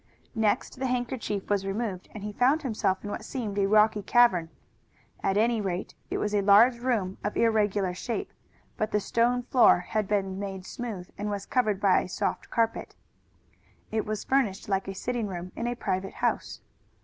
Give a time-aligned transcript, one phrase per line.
[0.33, 4.49] Next the handkerchief was removed and he found himself in what seemed a rocky cavern.
[5.21, 8.33] At any rate it was a large room of irregular shape,
[8.77, 12.95] but the stone floor had been made smooth and was covered by a soft carpet.
[13.91, 16.61] It was furnished like a sitting room in a private house.